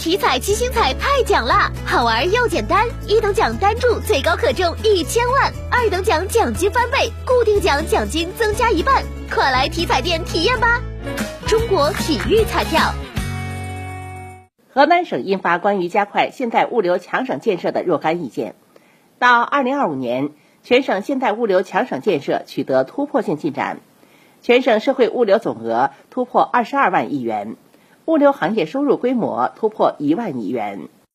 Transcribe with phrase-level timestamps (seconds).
[0.00, 10.80] 体彩七星彩太奖啦，好玩又简单，一等奖单注最高可中一千万，二等奖奖金翻倍，固定奖奖金增加一半，快来体彩店体验吧！
[11.46, 12.80] 中国体育彩票。
[14.72, 18.54] 河南省印发关于加快现代物流强省建设的若干意见，
[19.18, 20.30] 到二零二五年，
[20.62, 23.80] 全省现代物流强省建设取得突破性进展，
[24.40, 27.56] 全省社会物流总额突破二十二万亿元。
[28.10, 30.88] 物流行业收入规模突破一万亿元。